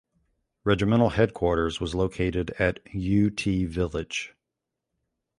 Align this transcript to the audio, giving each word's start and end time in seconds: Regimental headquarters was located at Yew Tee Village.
Regimental 0.63 1.09
headquarters 1.11 1.79
was 1.79 1.93
located 1.93 2.49
at 2.57 2.79
Yew 2.91 3.29
Tee 3.29 3.65
Village. 3.65 4.33